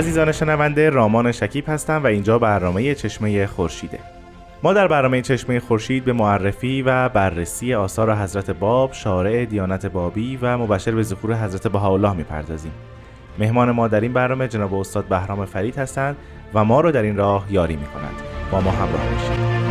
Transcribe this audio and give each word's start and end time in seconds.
عزیزان 0.00 0.32
شنونده 0.32 0.90
رامان 0.90 1.32
شکیب 1.32 1.64
هستم 1.68 2.04
و 2.04 2.06
اینجا 2.06 2.38
برنامه 2.38 2.94
چشمه 2.94 3.46
خورشیده. 3.46 3.98
ما 4.62 4.72
در 4.72 4.88
برنامه 4.88 5.22
چشمه 5.22 5.60
خورشید 5.60 6.04
به 6.04 6.12
معرفی 6.12 6.82
و 6.82 7.08
بررسی 7.08 7.74
آثار 7.74 8.14
حضرت 8.14 8.50
باب 8.50 8.92
شارع 8.92 9.44
دیانت 9.44 9.86
بابی 9.86 10.38
و 10.42 10.58
مبشر 10.58 10.90
به 10.90 11.02
ظهور 11.02 11.44
حضرت 11.44 11.68
بهاءالله 11.68 12.12
می‌پردازیم. 12.12 12.72
مهمان 13.38 13.70
ما 13.70 13.88
در 13.88 14.00
این 14.00 14.12
برنامه 14.12 14.48
جناب 14.48 14.74
استاد 14.74 15.04
بهرام 15.04 15.44
فرید 15.44 15.78
هستند 15.78 16.16
و 16.54 16.64
ما 16.64 16.80
رو 16.80 16.92
در 16.92 17.02
این 17.02 17.16
راه 17.16 17.46
یاری 17.50 17.76
می‌کنند. 17.76 18.22
با 18.52 18.60
ما 18.60 18.70
همراه 18.70 19.10
باشید. 19.12 19.69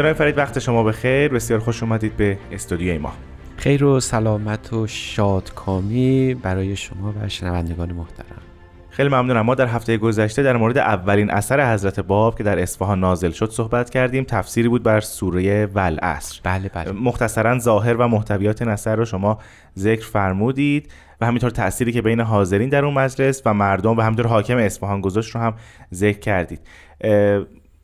جناب 0.00 0.12
فرید 0.12 0.38
وقت 0.38 0.58
شما 0.58 0.82
به 0.82 0.92
خیر 0.92 1.28
بسیار 1.28 1.60
خوش 1.60 1.82
اومدید 1.82 2.16
به 2.16 2.38
استودیوی 2.52 2.98
ما. 2.98 3.12
خیر 3.56 3.84
و 3.84 4.00
سلامت 4.00 4.72
و 4.72 4.86
شادکامی 4.86 6.34
برای 6.34 6.76
شما 6.76 7.14
و 7.22 7.28
شنوندگان 7.28 7.92
محترم. 7.92 8.42
خیلی 8.90 9.08
ممنونم. 9.08 9.40
ما 9.40 9.54
در 9.54 9.66
هفته 9.66 9.96
گذشته 9.96 10.42
در 10.42 10.56
مورد 10.56 10.78
اولین 10.78 11.30
اثر 11.30 11.72
حضرت 11.74 12.00
باب 12.00 12.38
که 12.38 12.44
در 12.44 12.58
اصفهان 12.58 13.00
نازل 13.00 13.30
شد 13.30 13.50
صحبت 13.50 13.90
کردیم. 13.90 14.24
تفسیری 14.24 14.68
بود 14.68 14.82
بر 14.82 15.00
سوره 15.00 15.66
ولعصر 15.66 16.40
بله 16.42 16.70
بله. 16.74 16.92
مختصرا 16.92 17.58
ظاهر 17.58 17.94
و 17.94 18.08
محتویات 18.08 18.62
این 18.62 18.70
اثر 18.70 18.96
رو 18.96 19.04
شما 19.04 19.38
ذکر 19.78 20.06
فرمودید 20.06 20.92
و 21.20 21.26
همینطور 21.26 21.50
تأثیری 21.50 21.92
که 21.92 22.02
بین 22.02 22.20
حاضرین 22.20 22.68
در 22.68 22.84
اون 22.84 22.94
مجلس 22.94 23.42
و 23.46 23.54
مردم 23.54 23.96
و 23.96 24.00
همینطور 24.00 24.26
حاکم 24.26 24.56
اصفهان 24.56 25.00
گذاشت 25.00 25.34
رو 25.34 25.40
هم 25.40 25.54
ذکر 25.94 26.18
کردید. 26.18 26.60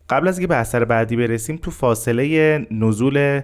قبل 0.08 0.28
از 0.28 0.38
اینکه 0.38 0.48
به 0.48 0.56
اثر 0.56 0.84
بعدی 0.84 1.16
برسیم 1.16 1.56
تو 1.56 1.70
فاصله 1.70 2.66
نزول 2.70 3.42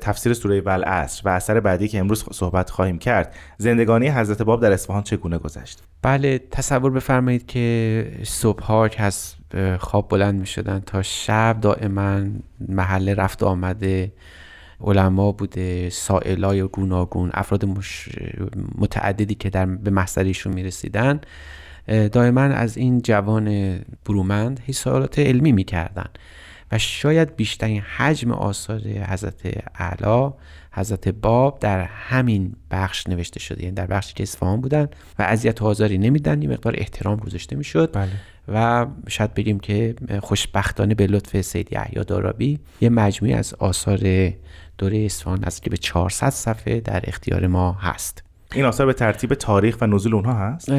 تفسیر 0.00 0.34
سوره 0.34 0.60
ولعصر 0.60 1.22
و 1.24 1.28
اثر 1.28 1.60
بعدی 1.60 1.88
که 1.88 1.98
امروز 1.98 2.24
صحبت 2.32 2.70
خواهیم 2.70 2.98
کرد 2.98 3.34
زندگانی 3.58 4.08
حضرت 4.08 4.42
باب 4.42 4.62
در 4.62 4.72
اصفهان 4.72 5.02
چگونه 5.02 5.38
گذشت؟ 5.38 5.82
بله 6.02 6.38
تصور 6.50 6.90
بفرمایید 6.90 7.46
که 7.46 8.06
صبح 8.22 8.88
که 8.88 9.02
از 9.02 9.34
خواب 9.78 10.08
بلند 10.08 10.40
می 10.40 10.46
شدن 10.46 10.80
تا 10.86 11.02
شب 11.02 11.56
دائما 11.60 12.20
محل 12.68 13.14
رفت 13.14 13.42
آمده 13.42 14.12
علما 14.80 15.32
بوده 15.32 15.90
سائلای 15.90 16.62
گوناگون 16.62 17.30
افراد 17.34 17.64
مش... 17.64 18.08
متعددی 18.78 19.34
که 19.34 19.50
در 19.50 19.66
به 19.66 19.90
محضر 19.90 20.32
می 20.46 20.62
رسیدن 20.62 21.20
دائما 21.86 22.40
از 22.40 22.76
این 22.76 23.02
جوان 23.02 23.78
برومند 24.04 24.60
حسارات 24.66 25.18
علمی 25.18 25.52
می‌کردن. 25.52 26.08
و 26.72 26.78
شاید 26.78 27.36
بیشترین 27.36 27.80
حجم 27.80 28.30
آثار 28.30 28.80
حضرت 28.80 29.64
اعلی 29.74 30.30
حضرت 30.72 31.08
باب 31.08 31.58
در 31.58 31.82
همین 31.82 32.56
بخش 32.70 33.06
نوشته 33.06 33.40
شده. 33.40 33.62
یعنی 33.62 33.74
در 33.74 33.86
بخشی 33.86 34.14
که 34.14 34.22
اصفهان 34.22 34.60
بودن 34.60 34.88
و 35.18 35.22
اذیت 35.22 35.62
و 35.62 35.64
آزاری 35.64 35.98
نمیدن 35.98 36.40
این 36.40 36.52
مقدار 36.52 36.74
احترام 36.78 37.16
گذاشته 37.16 37.56
می‌شد. 37.56 37.90
بله. 37.92 38.08
و 38.48 38.86
شاید 39.08 39.34
بگیم 39.34 39.58
که 39.58 39.94
خوشبختانه 40.20 40.94
به 40.94 41.06
لطف 41.06 41.40
سید 41.40 41.72
یحیی 41.72 42.04
دارابی 42.04 42.58
یه 42.80 42.88
مجموعی 42.88 43.34
از 43.34 43.54
آثار 43.54 44.32
دوره 44.78 44.98
اصفهان 44.98 45.44
از 45.44 45.60
که 45.60 45.70
به 45.70 45.76
400 45.76 46.30
صفحه 46.30 46.80
در 46.80 47.00
اختیار 47.04 47.46
ما 47.46 47.72
هست. 47.72 48.22
این 48.54 48.64
آثار 48.64 48.86
به 48.86 48.92
ترتیب 48.92 49.34
تاریخ 49.34 49.76
و 49.80 49.86
نزول 49.86 50.14
اونها 50.14 50.32
هست؟ 50.32 50.70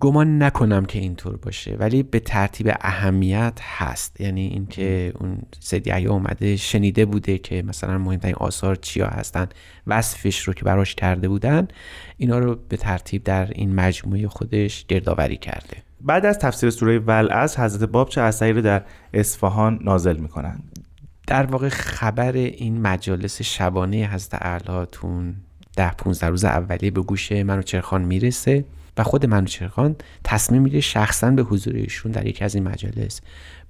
گمان 0.00 0.42
نکنم 0.42 0.84
که 0.84 0.98
اینطور 0.98 1.36
باشه 1.36 1.76
ولی 1.78 2.02
به 2.02 2.20
ترتیب 2.20 2.72
اهمیت 2.80 3.60
هست. 3.62 4.20
یعنی 4.20 4.46
اینکه 4.46 5.12
اون 5.20 5.38
سید 5.60 5.86
یحیی 5.86 6.06
اومده 6.06 6.56
شنیده 6.56 7.04
بوده 7.04 7.38
که 7.38 7.62
مثلا 7.62 7.98
مهمترین 7.98 8.34
آثار 8.34 8.76
چیا 8.76 9.06
هستن 9.06 9.48
وصفش 9.86 10.42
رو 10.42 10.52
که 10.52 10.64
براش 10.64 10.94
کرده 10.94 11.28
بودن 11.28 11.68
اینا 12.16 12.38
رو 12.38 12.56
به 12.68 12.76
ترتیب 12.76 13.24
در 13.24 13.50
این 13.50 13.74
مجموعه 13.74 14.28
خودش 14.28 14.86
گردآوری 14.86 15.36
کرده. 15.36 15.76
بعد 16.00 16.26
از 16.26 16.38
تفسیر 16.38 16.70
سوره 16.70 16.98
ولعصر 16.98 17.64
حضرت 17.64 17.90
باب 17.90 18.08
چه 18.08 18.20
اثری 18.20 18.52
رو 18.52 18.62
در 18.62 18.82
اصفهان 19.14 19.78
نازل 19.82 20.16
می‌کنن. 20.16 20.62
در 21.26 21.46
واقع 21.46 21.68
خبر 21.68 22.32
این 22.32 22.80
مجالس 22.80 23.42
شبانه 23.42 24.10
حضرت 24.12 24.42
اعلیتون 24.42 25.34
ده 25.76 25.90
15 25.90 26.26
روز 26.26 26.44
اولیه 26.44 26.90
به 26.90 27.00
گوش 27.00 27.32
منوچرخان 27.32 28.02
می‌رسه 28.02 28.64
و 28.96 29.02
خود 29.02 29.26
منوچرخان 29.26 29.96
تصمیم 30.24 30.62
می‌گیره 30.62 30.80
شخصا 30.80 31.30
به 31.30 31.42
حضور 31.42 31.74
ایشون 31.74 32.12
در 32.12 32.26
یکی 32.26 32.44
از 32.44 32.54
این 32.54 32.68
مجالس 32.68 33.20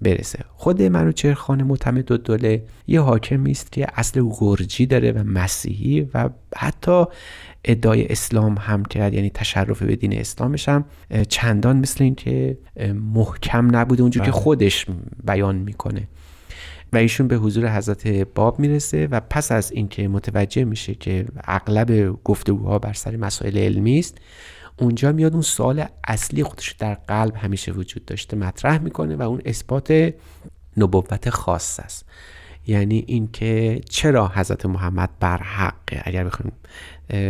برسه 0.02 0.38
خود 0.54 0.82
منوچرخان 0.82 1.62
معتمد 1.62 2.12
دوله 2.12 2.62
یه 2.86 3.00
حاکمی 3.00 3.50
است 3.50 3.72
که 3.72 3.86
اصل 3.94 4.30
گرجی 4.40 4.86
داره 4.86 5.12
و 5.12 5.24
مسیحی 5.24 6.08
و 6.14 6.30
حتی 6.56 7.04
ادعای 7.64 8.06
اسلام 8.12 8.54
هم 8.58 8.84
کرد 8.84 9.14
یعنی 9.14 9.30
تشرف 9.30 9.82
به 9.82 9.96
دین 9.96 10.18
اسلامش 10.18 10.68
هم 10.68 10.84
چندان 11.28 11.76
مثل 11.76 12.04
این 12.04 12.14
که 12.14 12.58
محکم 12.94 13.76
نبوده 13.76 14.02
اونجور 14.02 14.24
که 14.24 14.30
بله. 14.30 14.40
خودش 14.40 14.86
بیان 15.24 15.56
می‌کنه 15.56 16.08
و 16.92 16.96
ایشون 16.96 17.28
به 17.28 17.36
حضور 17.36 17.76
حضرت 17.76 18.08
باب 18.08 18.58
می‌رسه 18.58 19.06
و 19.06 19.20
پس 19.20 19.52
از 19.52 19.72
اینکه 19.72 20.08
متوجه 20.08 20.64
میشه 20.64 20.94
که 20.94 21.26
اغلب 21.44 22.18
گفتگوها 22.24 22.78
بر 22.78 22.92
سر 22.92 23.16
مسائل 23.16 23.58
علمی 23.58 23.98
است 23.98 24.18
اونجا 24.78 25.12
میاد 25.12 25.32
اون 25.32 25.42
سوال 25.42 25.84
اصلی 26.04 26.44
خودش 26.44 26.72
در 26.72 26.94
قلب 26.94 27.36
همیشه 27.36 27.72
وجود 27.72 28.04
داشته 28.04 28.36
مطرح 28.36 28.78
می‌کنه 28.78 29.16
و 29.16 29.22
اون 29.22 29.42
اثبات 29.44 30.14
نبوت 30.76 31.30
خاص 31.30 31.80
است. 31.80 32.04
یعنی 32.66 33.04
اینکه 33.06 33.80
چرا 33.90 34.28
حضرت 34.28 34.66
محمد 34.66 35.10
بر 35.20 35.38
حقه؟ 35.42 36.02
اگر 36.04 36.24
بخوایم 36.24 36.52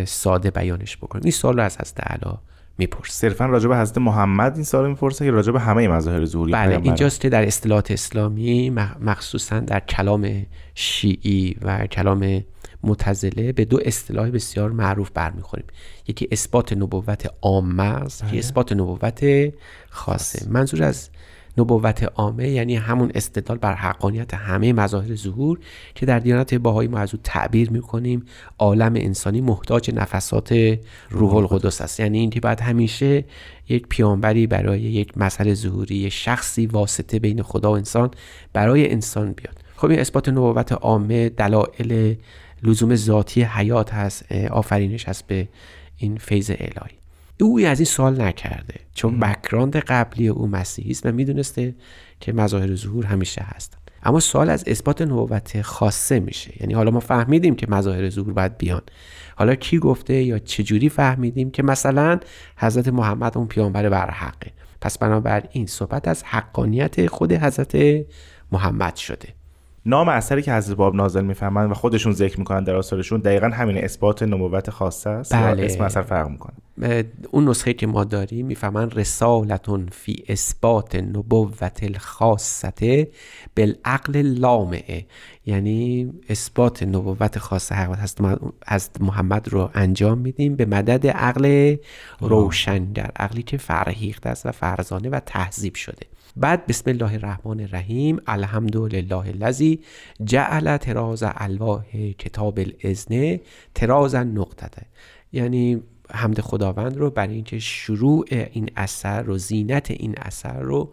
ساده 0.04 0.50
بیانش 0.50 0.96
بکنیم. 0.96 1.24
این 1.24 1.32
سوال 1.32 1.56
رو 1.56 1.62
از 1.62 1.80
حضرت 1.80 2.00
علا 2.00 2.38
می‌پرسه. 2.78 3.12
صرفا 3.12 3.46
راجع 3.46 3.68
به 3.68 3.76
حضرت 3.76 3.98
محمد 3.98 4.54
این 4.54 4.64
سوال 4.64 4.88
می‌پرسه 4.88 5.24
یا 5.24 5.32
راجع 5.32 5.52
به 5.52 5.60
همه 5.60 5.88
مظاهر 5.88 6.24
ظهوری 6.24 6.52
بله 6.52 6.80
اینجاست 6.82 7.20
که 7.20 7.28
در 7.28 7.46
اصطلاحات 7.46 7.90
اسلامی 7.90 8.70
مخصوصا 9.00 9.60
در 9.60 9.80
کلام 9.80 10.46
شیعی 10.74 11.56
و 11.62 11.86
کلام 11.86 12.44
متزله 12.84 13.52
به 13.52 13.64
دو 13.64 13.80
اصطلاح 13.84 14.30
بسیار 14.30 14.70
معروف 14.70 15.10
برمیخوریم. 15.14 15.66
یکی 16.08 16.28
اثبات 16.32 16.72
نبوت 16.72 17.30
عامه 17.42 17.82
است 17.82 18.22
یکی 18.22 18.30
بله. 18.30 18.38
اثبات 18.38 18.72
نبوت 18.72 19.24
خاصه. 19.90 20.48
منظور 20.50 20.82
از 20.82 21.10
نبوت 21.58 22.02
عامه 22.02 22.48
یعنی 22.48 22.76
همون 22.76 23.10
استدلال 23.14 23.58
بر 23.58 23.74
حقانیت 23.74 24.34
همه 24.34 24.72
مظاهر 24.72 25.14
ظهور 25.14 25.58
که 25.94 26.06
در 26.06 26.18
دیانت 26.18 26.54
باهایی 26.54 26.88
ما 26.88 26.98
از 26.98 27.14
او 27.14 27.20
تعبیر 27.24 27.70
می‌کنیم 27.70 28.24
عالم 28.58 28.92
انسانی 28.96 29.40
محتاج 29.40 29.90
نفسات 29.94 30.78
روح 31.10 31.34
القدس 31.34 31.80
است. 31.80 32.00
یعنی 32.00 32.18
اینکه 32.18 32.40
باید 32.40 32.60
همیشه 32.60 33.24
یک 33.68 33.86
پیانبری 33.88 34.46
برای 34.46 34.80
یک 34.80 35.18
مسئله 35.18 35.54
ظهوری 35.54 36.10
شخصی 36.10 36.66
واسطه 36.66 37.18
بین 37.18 37.42
خدا 37.42 37.72
و 37.72 37.76
انسان 37.76 38.10
برای 38.52 38.90
انسان 38.90 39.32
بیاد. 39.32 39.58
خب 39.76 39.90
این 39.90 40.00
اثبات 40.00 40.28
نبوت 40.28 40.72
عامه 40.72 41.28
دلایل 41.28 42.16
لزوم 42.62 42.94
ذاتی 42.94 43.42
حیات 43.42 43.94
هست 43.94 44.32
آفرینش 44.32 45.08
هست 45.08 45.26
به 45.26 45.48
این 45.96 46.16
فیض 46.16 46.50
الهی. 46.50 47.01
او 47.40 47.60
از 47.66 47.80
این 47.80 47.86
سوال 47.86 48.20
نکرده 48.20 48.74
چون 48.94 49.20
بکراند 49.20 49.76
قبلی 49.76 50.28
او 50.28 50.48
مسیحی 50.48 50.90
است 50.90 51.06
و 51.06 51.12
می‌دونسته 51.12 51.74
که 52.20 52.32
مظاهر 52.32 52.74
ظهور 52.74 53.06
همیشه 53.06 53.42
هست. 53.42 53.78
اما 54.02 54.20
سوال 54.20 54.50
از 54.50 54.64
اثبات 54.66 55.02
نبوت 55.02 55.62
خاصه 55.62 56.20
میشه. 56.20 56.52
یعنی 56.60 56.74
حالا 56.74 56.90
ما 56.90 57.00
فهمیدیم 57.00 57.54
که 57.54 57.66
مظاهر 57.70 58.10
ظهور 58.10 58.32
باید 58.32 58.58
بیان. 58.58 58.82
حالا 59.36 59.54
کی 59.54 59.78
گفته 59.78 60.22
یا 60.22 60.38
چجوری 60.38 60.88
فهمیدیم 60.88 61.50
که 61.50 61.62
مثلا 61.62 62.20
حضرت 62.56 62.88
محمد 62.88 63.38
اون 63.38 63.46
پیامبر 63.46 63.88
برحقه؟ 63.88 64.50
پس 64.80 64.98
بنابراین 64.98 65.66
صحبت 65.66 66.08
از 66.08 66.24
حقانیت 66.24 67.06
خود 67.06 67.32
حضرت 67.32 67.76
محمد 68.52 68.96
شده. 68.96 69.28
نام 69.86 70.08
اثری 70.08 70.42
که 70.42 70.54
حضرت 70.54 70.76
باب 70.76 70.94
نازل 70.94 71.24
می‌فهمن 71.24 71.70
و 71.70 71.74
خودشون 71.74 72.12
ذکر 72.12 72.38
می‌کنن 72.38 72.64
در 72.64 72.76
آثارشون 72.76 73.20
دقیقا 73.20 73.48
همین 73.48 73.84
اثبات 73.84 74.22
نبوت 74.22 74.70
خاصه 74.70 75.10
است 75.10 75.34
بله. 75.34 75.64
اسم 75.64 75.84
اثر 75.84 76.02
فرق 76.02 76.28
می‌کنه؟ 76.28 76.54
اون 77.30 77.48
نسخه 77.48 77.72
که 77.72 77.86
ما 77.86 78.04
داریم 78.04 78.46
می‌فهمن 78.46 78.90
رسالتون 78.90 79.88
فی 79.92 80.24
اثبات 80.28 80.96
نبوت 80.96 81.82
الخاصته 81.82 83.10
بالعقل 83.56 84.16
لامعه 84.16 85.06
یعنی 85.46 86.12
اثبات 86.28 86.82
نبوت 86.82 87.38
خاص 87.38 87.72
حضرت 87.72 89.00
محمد 89.00 89.48
رو 89.48 89.70
انجام 89.74 90.18
میدیم 90.18 90.56
به 90.56 90.66
مدد 90.66 91.06
عقل 91.06 91.76
روشنگر 92.20 93.10
عقلی 93.16 93.42
که 93.42 93.56
فرهیخته 93.56 94.30
است 94.30 94.46
و 94.46 94.52
فرزانه 94.52 95.08
و 95.08 95.20
تهذیب 95.26 95.74
شده. 95.74 96.11
بعد 96.36 96.66
بسم 96.66 96.90
الله 96.90 97.12
الرحمن 97.12 97.60
الرحیم 97.60 98.20
الحمدلله 98.26 99.16
الذی 99.16 99.80
جعل 100.24 100.76
تراز 100.76 101.24
الواح 101.26 101.84
کتاب 102.18 102.58
الازنه 102.58 103.40
تراز 103.74 104.14
نقطه 104.14 104.86
یعنی 105.32 105.82
حمد 106.10 106.40
خداوند 106.40 106.96
رو 106.96 107.10
برای 107.10 107.34
اینکه 107.34 107.58
شروع 107.58 108.26
این 108.30 108.70
اثر 108.76 109.22
رو 109.22 109.38
زینت 109.38 109.90
این 109.90 110.14
اثر 110.18 110.60
رو 110.60 110.92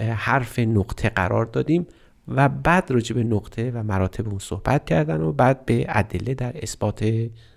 حرف 0.00 0.58
نقطه 0.58 1.08
قرار 1.08 1.44
دادیم 1.44 1.86
و 2.28 2.48
بعد 2.48 2.90
راجع 2.90 3.14
به 3.14 3.24
نقطه 3.24 3.70
و 3.70 3.82
مراتب 3.82 4.28
اون 4.28 4.38
صحبت 4.38 4.84
کردن 4.84 5.20
و 5.20 5.32
بعد 5.32 5.66
به 5.66 5.86
ادله 5.88 6.34
در 6.34 6.52
اثبات 6.62 7.04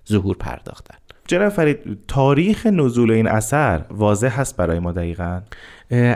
ظهور 0.10 0.38
پرداختن. 0.38 0.96
جناب 1.28 1.50
فرید 1.50 2.00
تاریخ 2.08 2.66
نزول 2.66 3.12
این 3.12 3.28
اثر 3.28 3.86
واضح 3.92 4.40
هست 4.40 4.58
برای 4.58 4.80
ما 4.80 4.92
دقیقا؟ 4.92 5.42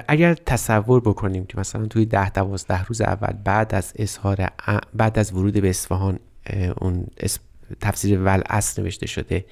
اگر 0.07 0.33
تصور 0.33 1.01
بکنیم 1.01 1.45
که 1.45 1.59
مثلا 1.59 1.85
توی 1.85 2.05
ده 2.05 2.29
دوازده 2.29 2.83
روز 2.83 3.01
اول 3.01 3.33
بعد 3.43 3.75
از 3.75 3.93
اظهار 3.95 4.47
بعد 4.93 5.19
از 5.19 5.33
ورود 5.33 5.61
به 5.61 5.69
اصفهان 5.69 6.19
اون 6.81 7.07
تفسیر 7.81 8.19
ولعصر 8.19 8.81
نوشته 8.81 9.07
شده 9.07 9.45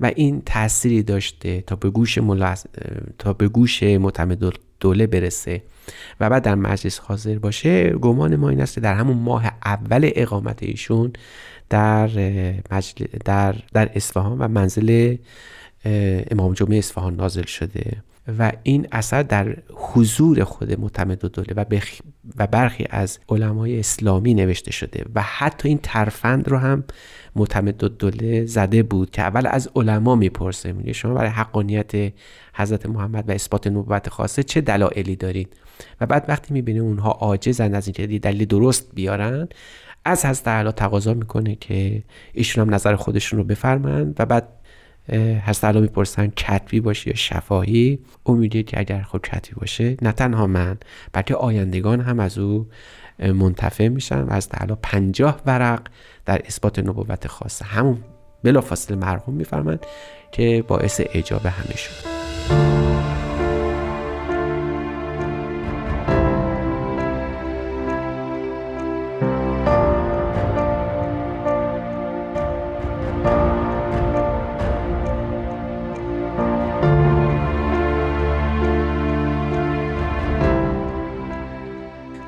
و 0.00 0.10
این 0.16 0.42
تأثیری 0.46 1.02
داشته 1.02 1.60
تا 1.60 1.76
به 1.76 1.90
گوش 1.90 2.18
تا 3.18 3.32
به 3.32 3.48
گوش 3.48 3.82
معتمد 3.82 4.52
دوله 4.80 5.06
برسه 5.06 5.62
و 6.20 6.30
بعد 6.30 6.42
در 6.42 6.54
مجلس 6.54 6.98
حاضر 6.98 7.38
باشه 7.38 7.90
گمان 7.90 8.36
ما 8.36 8.48
این 8.48 8.60
است 8.60 8.74
که 8.74 8.80
در 8.80 8.94
همون 8.94 9.16
ماه 9.16 9.52
اول 9.64 10.10
اقامت 10.14 10.62
ایشون 10.62 11.12
در 11.70 12.08
مجل... 12.70 13.06
در 13.24 13.54
در 13.72 13.90
اصفهان 13.94 14.38
و 14.38 14.48
منزل 14.48 15.16
امام 16.30 16.52
جمعه 16.52 16.78
اصفهان 16.78 17.14
نازل 17.14 17.44
شده. 17.44 18.02
و 18.38 18.52
این 18.62 18.86
اثر 18.92 19.22
در 19.22 19.56
حضور 19.74 20.44
خود 20.44 20.80
معتمد 20.80 21.24
و 21.24 21.28
دوله 21.28 21.54
و, 21.56 21.64
بخ... 21.64 21.88
و 22.36 22.46
برخی 22.46 22.86
از 22.90 23.18
علمای 23.28 23.80
اسلامی 23.80 24.34
نوشته 24.34 24.72
شده 24.72 25.04
و 25.14 25.22
حتی 25.22 25.68
این 25.68 25.78
ترفند 25.82 26.48
رو 26.48 26.58
هم 26.58 26.84
معتمد 27.36 27.84
و 27.84 27.88
دوله 27.88 28.46
زده 28.46 28.82
بود 28.82 29.10
که 29.10 29.22
اول 29.22 29.46
از 29.46 29.68
علما 29.74 30.14
می‌پرسه. 30.14 30.72
میگه 30.72 30.92
شما 30.92 31.14
برای 31.14 31.30
حقانیت 31.30 32.12
حضرت 32.54 32.86
محمد 32.86 33.28
و 33.28 33.32
اثبات 33.32 33.66
نبوت 33.66 34.08
خاصه 34.08 34.42
چه 34.42 34.60
دلایلی 34.60 35.16
دارید 35.16 35.56
و 36.00 36.06
بعد 36.06 36.24
وقتی 36.28 36.54
می‌بینه 36.54 36.80
اونها 36.80 37.10
عاجزن 37.10 37.74
از 37.74 37.86
اینکه 37.86 38.18
دلیل 38.18 38.44
درست 38.44 38.90
بیارن 38.94 39.48
از 40.04 40.24
حضرت 40.24 40.48
اعلی 40.48 40.72
تقاضا 40.72 41.14
می‌کنه 41.14 41.54
که 41.54 42.02
ایشون 42.32 42.66
هم 42.68 42.74
نظر 42.74 42.96
خودشون 42.96 43.38
رو 43.38 43.44
بفرمند 43.44 44.16
و 44.18 44.26
بعد 44.26 44.48
حضرت 45.44 45.64
اعلی 45.64 45.80
می‌پرسن 45.80 46.26
کتبی 46.26 46.80
باشه 46.80 47.08
یا 47.10 47.16
شفاهی 47.16 47.98
او 48.24 48.34
میگه 48.34 48.62
که 48.62 48.80
اگر 48.80 49.02
خب 49.02 49.18
کتبی 49.18 49.54
باشه 49.60 49.96
نه 50.02 50.12
تنها 50.12 50.46
من 50.46 50.76
بلکه 51.12 51.34
آیندگان 51.34 52.00
هم 52.00 52.20
از 52.20 52.38
او 52.38 52.66
منتفع 53.18 53.88
میشن 53.88 54.22
و 54.22 54.32
از 54.32 54.48
تعالی 54.48 54.74
پنجاه 54.82 55.40
ورق 55.46 55.82
در 56.24 56.42
اثبات 56.46 56.78
نبوت 56.78 57.26
خاصه. 57.26 57.64
همون 57.64 57.98
بلافاصله 58.42 58.96
مرحوم 58.96 59.34
میفرمند 59.34 59.86
که 60.32 60.64
باعث 60.68 61.00
اجابه 61.14 61.50
همه 61.50 61.76
شد. 61.76 63.25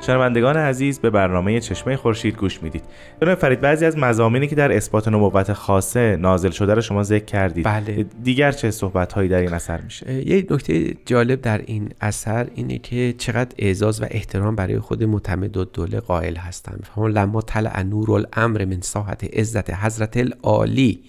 شنوندگان 0.09 0.57
عزیز 0.57 0.99
به 0.99 1.09
برنامه 1.09 1.59
چشمه 1.59 1.95
خورشید 1.95 2.37
گوش 2.37 2.63
می‌دید. 2.63 2.83
جناب 3.21 3.37
فرید 3.37 3.61
بعضی 3.61 3.85
از 3.85 3.97
مزامینی 3.97 4.47
که 4.47 4.55
در 4.55 4.71
اثبات 4.71 5.07
نبوت 5.07 5.53
خاصه 5.53 6.15
نازل 6.15 6.49
شده 6.49 6.73
رو 6.73 6.81
شما 6.81 7.03
ذکر 7.03 7.25
کردید. 7.25 7.65
بله. 7.65 8.05
دیگر 8.23 8.51
چه 8.51 8.71
صحبت 8.71 9.13
هایی 9.13 9.29
در 9.29 9.37
این 9.37 9.53
اثر 9.53 9.81
میشه؟ 9.81 10.27
یه 10.27 10.45
نکته 10.51 10.93
جالب 11.05 11.41
در 11.41 11.57
این 11.57 11.89
اثر 12.01 12.47
اینه 12.55 12.77
که 12.77 13.13
چقدر 13.17 13.55
اعزاز 13.57 14.01
و 14.01 14.05
احترام 14.09 14.55
برای 14.55 14.79
خود 14.79 15.03
معتمد 15.03 15.57
و 15.57 15.65
دوله 15.65 15.99
قائل 15.99 16.35
هستند. 16.35 16.87
لما 16.97 17.41
طلع 17.41 17.83
نور 17.83 18.11
الامر 18.11 18.65
من 18.65 18.81
ساحت 18.81 19.23
عزت 19.23 19.73
حضرت 19.73 20.17
العالی 20.17 21.03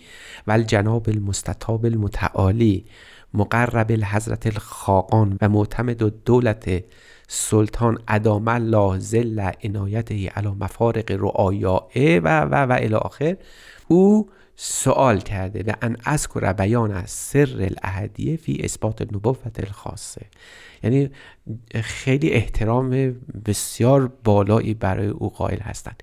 و 0.46 0.52
الجناب 0.52 1.08
المستطاب 1.08 1.84
المتعالی 1.84 2.84
مقرب 3.34 3.90
الحضرت 3.90 4.46
الخاقان 4.46 5.38
و 5.40 5.48
معتمد 5.48 6.02
و 6.02 6.10
دولت 6.10 6.84
سلطان 7.32 7.98
ادام 8.08 8.48
الله 8.48 8.98
زل 8.98 9.50
عنایته 9.64 10.28
علی 10.28 10.48
مفارق 10.48 11.10
رعایاه 11.10 11.90
و 11.96 12.40
و 12.40 12.54
و 12.54 12.72
الی 12.72 12.94
آخر 12.94 13.36
او 13.88 14.28
سوال 14.56 15.20
کرده 15.20 15.72
و 15.72 15.74
ان 15.82 15.96
اذکر 16.06 16.52
بیان 16.52 16.92
از 16.92 17.10
سر 17.10 17.48
الاهدیه 17.60 18.36
فی 18.36 18.60
اثبات 18.64 19.02
نبوت 19.02 19.60
الخاصه. 19.60 20.26
یعنی 20.82 21.10
خیلی 21.74 22.30
احترام 22.30 22.90
بسیار 23.46 24.12
بالایی 24.24 24.74
برای 24.74 25.06
او 25.06 25.28
قائل 25.28 25.60
هستند. 25.60 26.02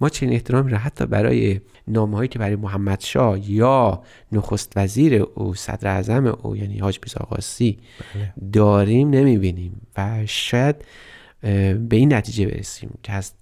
ما 0.00 0.08
چنین 0.08 0.32
احترامی 0.32 0.70
را 0.70 0.78
حتی 0.78 1.06
برای 1.06 1.60
نامه 1.88 2.16
هایی 2.16 2.28
که 2.28 2.38
برای 2.38 2.56
محمد 2.56 3.00
شاه 3.00 3.50
یا 3.50 4.02
نخست 4.32 4.72
وزیر 4.76 5.22
او 5.34 5.54
صدر 5.54 5.88
اعظم 5.88 6.26
او 6.26 6.56
یعنی 6.56 6.78
حاج 6.78 6.98
بیز 7.02 7.16
آقاسی 7.16 7.78
بله. 8.14 8.32
داریم 8.52 9.10
نمی‌بینیم 9.10 9.80
و 9.98 10.26
شاید 10.26 10.76
به 11.88 11.96
این 11.96 12.14
نتیجه 12.14 12.46
برسیم 12.46 12.98
که 13.02 13.12
از 13.12 13.32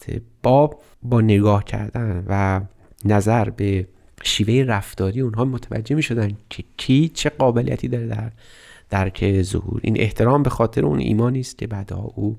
باب 0.43 0.83
با 1.03 1.21
نگاه 1.21 1.65
کردن 1.65 2.25
و 2.29 2.61
نظر 3.05 3.51
به 3.51 3.89
شیوه 4.23 4.65
رفتاری 4.65 5.21
اونها 5.21 5.45
متوجه 5.45 5.97
می 5.97 6.03
شدن 6.03 6.37
که 6.51 6.65
کی 6.77 7.09
چه 7.09 7.29
قابلیتی 7.29 7.89
داره 7.89 8.07
در 8.07 8.33
درک 8.91 9.43
ظهور 9.43 9.81
این 9.83 10.01
احترام 10.01 10.43
به 10.43 10.51
خاطر 10.51 10.87
اون 10.87 10.99
ایمانی 10.99 11.41
است 11.41 11.59
که 11.59 11.67
بعدها 11.67 12.13
او 12.15 12.39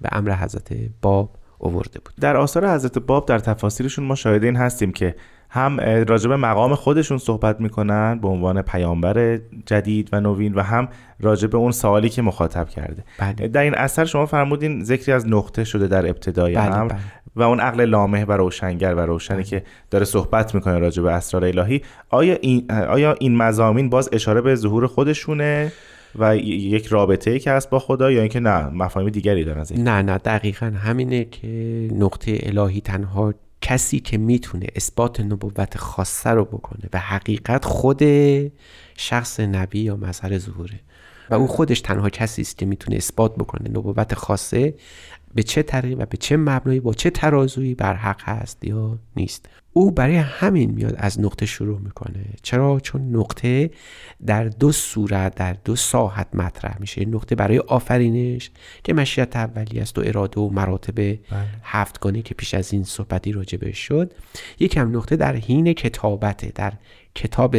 به 0.00 0.08
امر 0.12 0.36
حضرت 0.36 0.72
باب 1.02 1.36
اوورده 1.60 2.00
بود 2.04 2.14
در 2.20 2.36
آثار 2.36 2.74
حضرت 2.74 2.98
باب 2.98 3.26
در 3.26 3.38
تفاسیرشون 3.38 4.04
ما 4.04 4.14
شاهد 4.14 4.44
این 4.44 4.56
هستیم 4.56 4.92
که 4.92 5.14
هم 5.50 5.80
راجب 6.08 6.32
مقام 6.32 6.74
خودشون 6.74 7.18
صحبت 7.18 7.60
می‌کنن 7.60 8.18
به 8.18 8.28
عنوان 8.28 8.62
پیامبر 8.62 9.40
جدید 9.66 10.08
و 10.12 10.20
نوین 10.20 10.54
و 10.54 10.60
هم 10.60 10.88
راجب 11.20 11.56
اون 11.56 11.72
سوالی 11.72 12.08
که 12.08 12.22
مخاطب 12.22 12.68
کرده 12.68 13.04
بله. 13.18 13.48
در 13.48 13.60
این 13.60 13.74
اثر 13.74 14.04
شما 14.04 14.26
فرمودین 14.26 14.84
ذکری 14.84 15.12
از 15.12 15.28
نقطه 15.28 15.64
شده 15.64 15.86
در 15.86 16.06
ابتدای 16.06 16.54
بله 16.54 16.74
هم 16.74 16.88
بله. 16.88 16.98
و 17.36 17.42
اون 17.42 17.60
عقل 17.60 17.84
لامه 17.84 18.24
و 18.24 18.32
روشنگر 18.32 18.94
و 18.94 19.00
روشنی 19.00 19.36
بله. 19.36 19.46
که 19.46 19.62
داره 19.90 20.04
صحبت 20.04 20.54
می‌کنه 20.54 20.78
راجب 20.78 21.04
اسرار 21.04 21.44
الهی 21.44 21.82
آیا 22.08 22.34
این 22.40 22.72
آیا 22.72 23.12
این 23.12 23.36
مزامین 23.36 23.90
باز 23.90 24.08
اشاره 24.12 24.40
به 24.40 24.54
ظهور 24.54 24.86
خودشونه 24.86 25.72
و 26.18 26.36
یک 26.36 26.86
رابطه 26.86 27.30
ای 27.30 27.38
که 27.38 27.50
هست 27.50 27.70
با 27.70 27.78
خدا 27.78 28.10
یا 28.10 28.20
اینکه 28.20 28.40
نه 28.40 28.66
مفاهیم 28.66 29.10
دیگری 29.10 29.44
دارن 29.44 29.60
از 29.60 29.72
این؟ 29.72 29.88
نه 29.88 30.02
نه 30.02 30.18
دقیقا 30.18 30.66
همینه 30.66 31.24
که 31.24 31.48
نقطه 31.92 32.38
الهی 32.42 32.80
تنها 32.80 33.34
کسی 33.60 34.00
که 34.00 34.18
می‌تونه 34.18 34.66
اثبات 34.76 35.20
نبوت 35.20 35.76
خاصه 35.76 36.30
رو 36.30 36.44
بکنه 36.44 36.88
و 36.92 36.98
حقیقت 36.98 37.64
خود 37.64 38.02
شخص 38.96 39.40
نبی 39.40 39.80
یا 39.80 39.96
مظهر 39.96 40.38
ظهوره. 40.38 40.80
و 41.30 41.34
او 41.34 41.46
خودش 41.46 41.80
تنها 41.80 42.10
کسی 42.10 42.42
است 42.42 42.58
که 42.58 42.66
می‌تونه 42.66 42.96
اثبات 42.96 43.34
بکنه 43.36 43.68
نبوت 43.68 44.14
خاصه 44.14 44.74
به 45.34 45.42
چه 45.42 45.62
طریق 45.62 46.00
و 46.00 46.06
به 46.06 46.16
چه 46.16 46.36
مبنایی 46.36 46.80
با 46.80 46.94
چه 46.94 47.10
ترازویی 47.10 47.74
بر 47.74 47.94
حق 47.94 48.22
هست 48.22 48.64
یا 48.64 48.98
نیست. 49.16 49.48
او 49.72 49.90
برای 49.90 50.16
همین 50.16 50.70
میاد 50.70 50.94
از 50.98 51.20
نقطه 51.20 51.46
شروع 51.46 51.78
می‌کنه. 51.78 52.24
چرا؟ 52.42 52.80
چون 52.80 53.16
نقطه 53.16 53.70
در 54.26 54.44
دو 54.44 54.72
صورت 54.72 55.34
در 55.34 55.56
دو 55.64 55.76
ساحت 55.76 56.26
مطرح 56.34 56.76
میشه. 56.80 57.04
نقطه 57.04 57.34
برای 57.34 57.58
آفرینش 57.58 58.50
که 58.84 58.94
مشیت 58.94 59.36
اولی 59.36 59.80
است 59.80 59.98
و 59.98 60.02
اراده 60.04 60.40
و 60.40 60.50
مراتب 60.50 60.94
بله. 60.94 61.18
هفتگانه 61.62 62.22
که 62.22 62.34
پیش 62.34 62.54
از 62.54 62.72
این 62.72 62.84
صحبتی 62.84 63.32
راجبه 63.32 63.72
شد. 63.72 64.14
یکم 64.58 64.96
نقطه 64.96 65.16
در 65.16 65.36
حین 65.36 65.72
کتابته 65.72 66.52
در 66.54 66.72
کتاب 67.14 67.56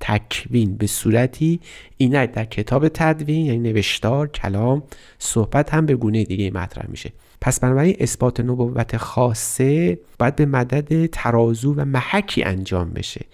تکوین. 0.00 0.76
به 0.76 0.86
صورتی 0.86 1.60
اینک 1.96 2.32
در 2.32 2.44
کتاب 2.44 2.88
تدوین 2.88 3.46
یعنی 3.46 3.58
نوشتار 3.58 4.28
کلام 4.28 4.82
صحبت 5.18 5.74
هم 5.74 5.86
به 5.86 5.96
گونه 5.96 6.24
دیگه 6.24 6.50
مطرح 6.50 6.90
میشه. 6.90 7.12
پس 7.40 7.60
بنابراین 7.60 7.96
اثبات 8.00 8.40
نبوت 8.40 8.96
خاصه 8.96 9.98
باید 10.18 10.36
به 10.36 10.46
مدد 10.46 11.06
ترازو 11.06 11.74
و 11.74 11.84
محکی 11.84 12.42
انجام 12.42 12.90
بشه. 12.90 13.26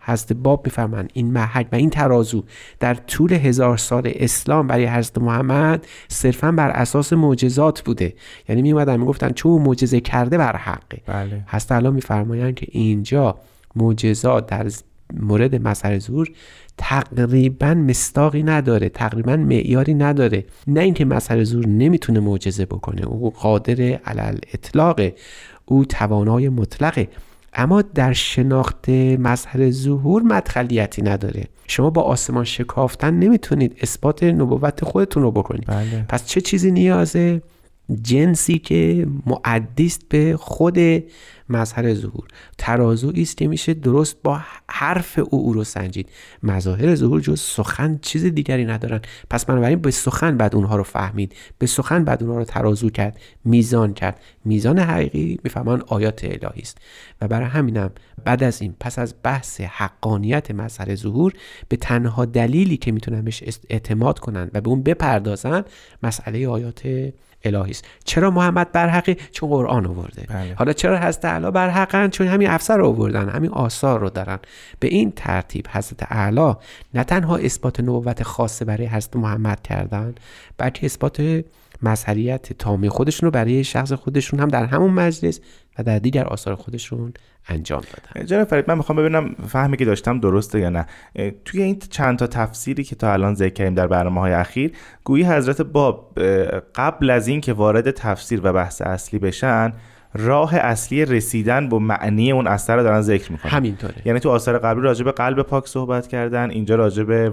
حضرت 0.00 0.32
باب 0.32 0.66
میفرمند 0.66 1.10
این 1.12 1.32
محک 1.32 1.66
و 1.72 1.76
این 1.76 1.90
ترازو 1.90 2.44
در 2.80 2.94
طول 2.94 3.32
هزار 3.32 3.76
سال 3.76 4.12
اسلام 4.14 4.66
برای 4.66 4.86
حضرت 4.86 5.18
محمد 5.18 5.86
صرفا 6.08 6.52
بر 6.52 6.70
اساس 6.70 7.12
معجزات 7.12 7.82
بوده. 7.82 8.14
یعنی 8.48 8.62
میومدن 8.62 8.96
می‌گفتن 8.96 9.30
چون 9.30 9.62
معجزه 9.62 10.00
کرده 10.00 10.38
بر 10.38 10.56
حقه. 10.56 11.02
بله. 11.06 11.44
حضرت 11.46 11.72
الان 11.72 11.94
میفرمایند 11.94 12.54
که 12.54 12.66
اینجا 12.70 13.38
معجزات 13.76 14.46
در 14.46 14.70
مورد 15.14 15.62
مسئله 15.68 15.98
زور 15.98 16.30
تقریبا 16.78 17.74
مستاقی 17.74 18.42
نداره 18.42 18.88
تقریبا 18.88 19.36
معیاری 19.36 19.94
نداره. 19.94 20.44
نه 20.66 20.80
اینکه 20.80 21.04
مسئله 21.04 21.44
زور 21.44 21.66
نمی‌تونه 21.66 22.20
معجزه 22.20 22.64
بکنه 22.64 23.06
او 23.06 23.30
قادر 23.30 23.82
علل 23.82 24.38
اطلاقه 24.52 25.14
او 25.64 25.84
توانای 25.84 26.48
مطلقه 26.48 27.08
اما 27.52 27.82
در 27.82 28.12
شناخت 28.12 28.88
مظهر 29.18 29.70
ظهور 29.70 30.22
مدخلیتی 30.22 31.02
نداره. 31.02 31.44
شما 31.66 31.90
با 31.90 32.02
آسمان 32.02 32.44
شکافتن 32.44 33.14
نمی‌تونید 33.14 33.78
اثبات 33.82 34.22
نبوت 34.22 34.84
خودتون 34.84 35.22
رو 35.22 35.30
بکنید. 35.30 35.66
بله. 35.66 36.04
پس 36.08 36.26
چه 36.26 36.40
چیزی 36.40 36.70
نیازه؟ 36.70 37.42
جنسی 38.02 38.58
که 38.58 39.06
معدیست 39.26 40.02
به 40.08 40.36
خود 40.36 40.78
مظهر 41.50 41.94
ظهور. 41.94 42.28
ترازو 42.58 43.12
است 43.16 43.36
که 43.36 43.48
میشه 43.48 43.74
درست 43.74 44.16
با 44.22 44.40
حرف 44.68 45.18
او 45.18 45.40
او 45.40 45.52
رو 45.52 45.64
سنجید. 45.64 46.08
مظاهر 46.42 46.94
ظهور 46.94 47.20
جز 47.20 47.40
سخن 47.40 47.98
چیز 48.02 48.24
دیگری 48.24 48.64
ندارن. 48.64 49.00
پس 49.30 49.44
بنابراین 49.44 49.78
به 49.78 49.90
سخن 49.90 50.36
بعد 50.36 50.54
اونها 50.54 50.76
رو 50.76 50.82
فهمید. 50.82 51.34
به 51.58 51.66
سخن 51.66 52.04
بعد 52.04 52.22
اونها 52.22 52.38
رو 52.38 52.44
ترازو 52.44 52.90
کرد. 52.90 53.20
میزان 53.44 53.94
کرد. 53.94 54.20
میزان 54.44 54.78
حقیقی 54.78 55.40
میفهمان 55.44 55.82
آیات 55.86 56.24
الهی 56.24 56.62
است. 56.62 56.78
و 57.20 57.28
برای 57.28 57.48
همینم 57.48 57.90
بعد 58.24 58.42
از 58.42 58.62
این 58.62 58.74
پس 58.80 58.98
از 58.98 59.14
بحث 59.22 59.60
حقانیت 59.60 60.50
مظهر 60.50 60.94
ظهور 60.94 61.32
به 61.68 61.76
تنها 61.76 62.24
دلیلی 62.24 62.76
که 62.76 62.92
می‌تونن 62.92 63.22
بهش 63.22 63.42
اعتماد 63.68 64.18
کنن 64.18 64.50
و 64.54 64.60
به 64.60 64.70
اون 64.70 64.82
بپردازن 64.82 65.64
مسئله 66.02 66.48
آیات 66.48 67.12
الهی 67.44 67.70
است. 67.70 67.84
چرا 68.04 68.30
محمد 68.30 68.72
برحقی؟ 68.72 69.16
چون 69.32 69.48
قرآن 69.48 69.86
آورده. 69.86 70.26
بله. 70.28 70.54
حالا 70.54 70.72
چرا 70.72 70.98
حضرت 70.98 71.24
اعلی 71.24 71.50
برحقن؟ 71.50 72.08
چون 72.08 72.26
همین 72.26 72.48
افسر 72.50 72.76
رو 72.76 72.86
آوردن 72.86 73.28
همین 73.28 73.50
آثار 73.50 74.00
رو 74.00 74.10
دارن. 74.10 74.38
به 74.80 74.88
این 74.88 75.12
ترتیب 75.16 75.66
حضرت 75.72 76.12
اعلی 76.12 76.54
نه 76.94 77.04
تنها 77.04 77.36
اثبات 77.36 77.80
نبوت 77.80 78.22
خاصه 78.22 78.64
برای 78.64 78.86
حضرت 78.86 79.16
محمد 79.16 79.62
کردن 79.62 80.14
بلکه 80.58 80.86
اثبات 80.86 81.44
مظهریت 81.82 82.52
تامی 82.52 82.88
خودشون 82.88 83.26
رو 83.26 83.30
برای 83.30 83.64
شخص 83.64 83.92
خودشون 83.92 84.40
هم 84.40 84.48
در 84.48 84.64
همون 84.64 84.90
مجلس 84.90 85.40
و 85.78 85.82
در 85.82 85.98
دیگر 85.98 86.24
آثار 86.24 86.54
خودشون 86.54 87.12
انجام 87.48 87.80
دادن. 87.80 88.26
جناب 88.26 88.48
فرید 88.48 88.64
من 88.68 88.76
می‌خوام 88.76 88.98
ببینم 88.98 89.34
فهمی 89.48 89.76
که 89.76 89.84
داشتم 89.84 90.20
درسته 90.20 90.60
یا 90.60 90.68
نه. 90.68 90.86
توی 91.44 91.62
این 91.62 91.78
چند 91.78 92.18
تا 92.18 92.26
تفسیری 92.26 92.84
که 92.84 92.96
تا 92.96 93.12
الان 93.12 93.34
ذکر 93.34 93.52
کردیم 93.52 93.74
در 93.74 93.86
برنامه 93.86 94.20
های 94.20 94.32
اخیر 94.32 94.72
گویی 95.04 95.24
حضرت 95.24 95.62
باب 95.62 96.18
قبل 96.74 97.10
از 97.10 97.28
اینکه 97.28 97.52
وارد 97.52 97.90
تفسیر 97.90 98.40
و 98.44 98.52
بحث 98.52 98.82
اصلی 98.82 99.18
بشن 99.18 99.72
راه 100.14 100.54
اصلی 100.54 101.04
رسیدن 101.04 101.68
با 101.68 101.78
معنی 101.78 102.32
اون 102.32 102.46
اثر 102.46 102.76
رو 102.76 102.82
دارن 102.82 103.00
ذکر 103.00 103.32
می‌کنن. 103.32 103.52
همینطوره. 103.52 103.94
یعنی 104.04 104.20
تو 104.20 104.30
آثار 104.30 104.58
قبلی 104.58 104.82
راجع 104.82 105.04
به 105.04 105.12
قلب 105.12 105.42
پاک 105.42 105.66
صحبت 105.66 106.06
کردن 106.06 106.50
اینجا 106.50 106.74
راجع 106.74 107.02
به 107.02 107.32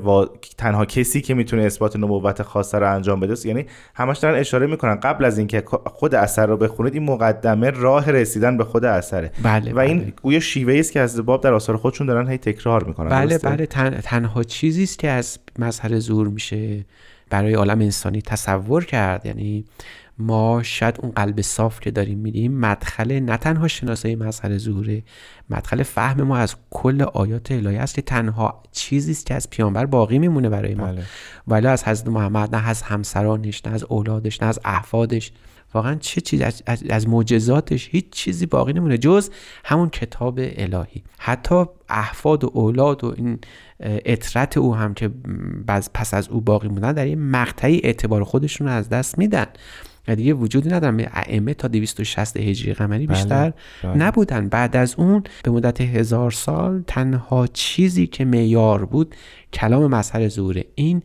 تنها 0.57 0.85
کسی 0.85 1.21
که 1.21 1.33
می‌تونه 1.33 1.63
اثبات 1.63 1.95
نبوت 1.95 2.41
خاصه 2.41 2.79
رو 2.79 2.93
انجام 2.95 3.19
بده 3.19 3.47
یعنی 3.47 3.65
همش 3.95 4.17
دارن 4.17 4.39
اشاره 4.39 4.67
می‌کنن 4.67 4.95
قبل 4.95 5.25
از 5.25 5.37
اینکه 5.37 5.63
خود 5.85 6.15
اثر 6.15 6.45
رو 6.45 6.57
بخونید 6.57 6.93
این 6.93 7.03
مقدمه 7.03 7.69
راه 7.69 8.11
رسیدن 8.11 8.57
به 8.57 8.63
خود 8.63 8.85
اثره. 8.85 9.31
بله 9.43 9.73
و 9.73 9.79
این 9.79 9.99
بله. 9.99 10.13
گویا 10.21 10.39
شیوه 10.39 10.73
است 10.79 10.91
که 10.91 10.99
از 10.99 11.25
باب 11.25 11.43
در 11.43 11.53
آثار 11.53 11.77
خودشون 11.77 12.07
دارن 12.07 12.27
هی 12.27 12.37
تکرار 12.37 12.83
می‌کنن. 12.83 13.09
بله 13.09 13.27
درسته؟ 13.27 13.49
بله 13.49 13.65
تن... 13.65 13.89
تنها 13.89 14.43
چیزی 14.43 14.83
است 14.83 14.99
که 14.99 15.09
از 15.09 15.39
مظهر 15.59 15.99
زور 15.99 16.27
میشه 16.27 16.85
برای 17.29 17.53
عالم 17.53 17.79
انسانی 17.79 18.21
تصور 18.21 18.85
کرد. 18.85 19.25
یعنی 19.25 19.65
ما 20.17 20.63
شاید 20.63 20.99
اون 21.01 21.11
قلب 21.11 21.41
صاف 21.41 21.79
که 21.79 21.91
داریم 21.91 22.17
میدیم 22.17 22.53
مدخل 22.59 23.19
نه 23.19 23.37
تنها 23.37 23.67
شناسایی 23.67 24.15
مظهر 24.15 24.57
ظهوره 24.57 25.03
مدخل 25.49 25.83
فهم 25.83 26.21
ما 26.21 26.37
از 26.37 26.55
کل 26.69 27.01
آیات 27.01 27.51
الهی 27.51 27.77
است 27.77 27.95
که 27.95 28.01
تنها 28.01 28.63
چیزی 28.71 29.11
است 29.11 29.25
که 29.25 29.33
از 29.33 29.49
پیامبر 29.49 29.85
باقی 29.85 30.19
میمونه 30.19 30.49
برای 30.49 30.75
ما. 30.75 30.85
بله. 30.85 31.03
ولی 31.47 31.67
از 31.67 31.83
حضرت 31.83 32.07
محمد 32.07 32.55
نه 32.55 32.67
از 32.67 32.81
همسرانش 32.81 33.65
نه 33.65 33.73
از 33.73 33.83
اولادش 33.83 34.41
نه 34.41 34.47
از 34.47 34.59
احفادش. 34.65 35.31
واقعا 35.73 35.95
چه 35.95 36.21
چیز 36.21 36.41
از, 36.41 36.63
از, 36.89 37.07
معجزاتش 37.07 37.89
هیچ 37.91 38.09
چیزی 38.09 38.45
باقی 38.45 38.73
نمونه 38.73 38.97
جز 38.97 39.29
همون 39.65 39.89
کتاب 39.89 40.39
الهی. 40.39 41.03
حتی 41.17 41.65
احفاد 41.89 42.43
و 42.43 42.51
اولاد 42.53 43.03
و 43.03 43.13
این 43.17 43.39
اطرت 43.79 44.57
او 44.57 44.75
هم 44.75 44.93
که 44.93 45.11
پس 45.93 46.13
از 46.13 46.29
او 46.29 46.41
باقی 46.41 46.67
موندن 46.67 46.93
در 46.93 47.05
این 47.05 47.29
مقطعی 47.31 47.81
اعتبار 47.83 48.23
خودشون 48.23 48.67
رو 48.67 48.73
از 48.73 48.89
دست 48.89 49.17
میدن. 49.17 49.45
دیگه 50.13 50.33
وجودی 50.33 50.69
ندارن 50.69 51.07
ائمه 51.13 51.53
تا 51.53 51.67
260 51.67 52.37
هجری 52.37 52.73
قمری 52.73 53.07
بیشتر 53.07 53.53
بله. 53.83 53.93
نبودن. 53.93 54.49
بعد 54.49 54.75
از 54.75 54.95
اون 54.97 55.23
به 55.43 55.51
مدت 55.51 55.81
هزار 55.81 56.31
سال 56.31 56.83
تنها 56.87 57.47
چیزی 57.47 58.07
که 58.07 58.25
معیار 58.25 58.85
بود 58.85 59.15
کلام 59.53 59.95
مظهر 59.95 60.27
ظهوره. 60.27 60.65
این 60.75 61.01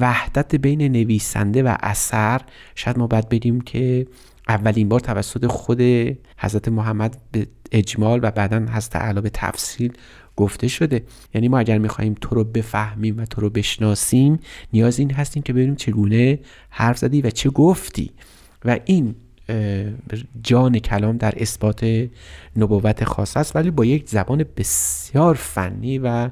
وحدت 0.00 0.54
بین 0.54 0.82
نویسنده 0.92 1.62
و 1.62 1.76
اثر. 1.80 2.40
شاید 2.74 2.98
ما 2.98 3.06
باید 3.06 3.28
بگیم 3.28 3.60
که 3.60 4.06
اولین 4.48 4.88
بار 4.88 5.00
توسط 5.00 5.46
خود 5.46 5.80
حضرت 6.38 6.68
محمد 6.68 7.16
به 7.32 7.46
اجمال 7.72 8.20
و 8.22 8.30
بعدا 8.30 8.66
حضرت 8.72 8.96
اعلی 8.96 9.20
به 9.20 9.30
تفصیل 9.30 9.92
گفته 10.40 10.68
شده. 10.68 11.02
یعنی 11.34 11.48
ما 11.48 11.58
اگر 11.58 11.78
می‌خواهیم 11.78 12.14
تو 12.20 12.34
رو 12.34 12.44
بفهمیم 12.44 13.18
و 13.18 13.24
تو 13.24 13.40
رو 13.40 13.50
بشناسیم 13.50 14.38
نیاز 14.72 14.98
این 14.98 15.10
هستیم 15.10 15.42
که 15.42 15.52
ببینیم 15.52 15.74
چگونه 15.74 16.38
حرف 16.70 16.98
زدی 16.98 17.20
و 17.22 17.30
چه 17.30 17.50
گفتی. 17.50 18.10
و 18.64 18.78
این 18.84 19.14
جان 20.42 20.78
کلام 20.78 21.16
در 21.16 21.34
اثبات 21.36 22.08
نبوت 22.56 23.04
خاص 23.04 23.36
است 23.36 23.56
ولی 23.56 23.70
با 23.70 23.84
یک 23.84 24.08
زبان 24.08 24.44
بسیار 24.56 25.34
فنی 25.34 25.98
و 25.98 26.30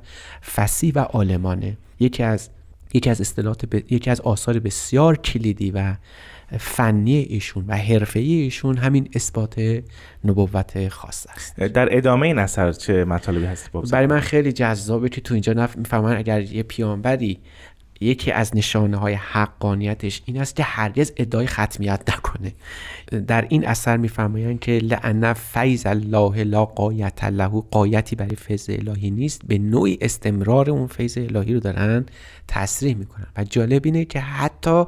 فسی 0.54 0.90
و 0.92 0.98
عالمانه. 0.98 1.76
یکی 2.00 2.22
از 2.22 2.50
یکی 2.94 3.10
از 3.10 3.20
اصطلاحات 3.20 3.66
ب... 3.66 3.92
یکی 3.92 4.10
از 4.10 4.20
آثار 4.20 4.58
بسیار 4.58 5.16
کلیدی 5.16 5.70
و 5.70 5.94
فنی 6.58 7.16
ایشون 7.16 7.64
و 7.68 7.76
حرفه 7.76 8.20
ایشون 8.20 8.76
همین 8.76 9.08
اثبات 9.14 9.82
نبوت 10.24 10.88
خاص 10.88 11.26
است. 11.30 11.60
در 11.60 11.96
ادامه 11.96 12.26
این 12.26 12.38
اثر 12.38 12.72
چه 12.72 13.04
مطالبی 13.04 13.44
هست 13.44 13.70
برای 13.72 14.06
من 14.06 14.20
خیلی 14.20 14.52
جذابه 14.52 15.08
که 15.08 15.20
تو 15.20 15.34
اینجا. 15.34 15.68
می‌فهمن 15.76 16.16
اگر 16.16 16.40
یه 16.40 16.62
پیامبری 16.62 17.40
یکی 18.00 18.32
از 18.32 18.56
نشانه 18.56 18.96
های 18.96 19.14
حقانیتش 19.14 20.22
این 20.24 20.40
است 20.40 20.56
که 20.56 20.62
هرگز 20.62 21.12
ادعای 21.16 21.46
ختمیت 21.46 22.00
نکنه. 22.08 22.54
در 23.26 23.46
این 23.48 23.66
اثر 23.66 23.96
میفرمایند 23.96 24.60
که 24.60 24.72
لعن 24.72 25.32
فیض 25.32 25.86
الله 25.86 26.44
لا 26.44 26.64
قایت 26.64 27.24
له 27.24 27.62
قایتی 27.70 28.16
برای 28.16 28.36
فیض 28.36 28.70
الهی 28.70 29.10
نیست. 29.10 29.42
به 29.46 29.58
نوعی 29.58 29.98
استمرار 30.00 30.70
اون 30.70 30.86
فیض 30.86 31.18
الهی 31.18 31.54
رو 31.54 31.60
دارن 31.60 32.06
تصریح 32.48 32.96
می‌کنن. 32.96 33.26
و 33.36 33.44
جالب 33.44 33.82
اینه 33.84 34.04
که 34.04 34.20
حتی 34.20 34.84